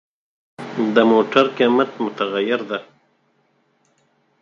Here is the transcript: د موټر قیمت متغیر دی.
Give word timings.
د 0.95 0.97
موټر 1.11 1.45
قیمت 1.57 1.91
متغیر 2.03 2.59
دی. 2.69 2.81